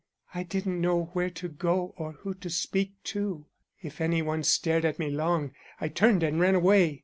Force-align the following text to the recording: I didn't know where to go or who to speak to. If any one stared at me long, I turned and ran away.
I 0.33 0.41
didn't 0.41 0.81
know 0.81 1.11
where 1.13 1.29
to 1.29 1.47
go 1.47 1.93
or 1.95 2.13
who 2.13 2.33
to 2.33 2.49
speak 2.49 2.93
to. 3.03 3.45
If 3.83 4.01
any 4.01 4.23
one 4.23 4.41
stared 4.41 4.83
at 4.83 4.97
me 4.97 5.11
long, 5.11 5.51
I 5.79 5.89
turned 5.89 6.23
and 6.23 6.39
ran 6.39 6.55
away. 6.55 6.99